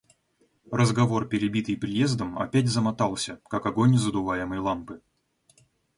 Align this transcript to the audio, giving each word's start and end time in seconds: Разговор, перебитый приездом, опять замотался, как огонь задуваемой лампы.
Разговор, 0.71 1.27
перебитый 1.29 1.77
приездом, 1.77 2.39
опять 2.39 2.67
замотался, 2.67 3.39
как 3.47 3.67
огонь 3.67 3.99
задуваемой 3.99 4.57
лампы. 4.57 4.99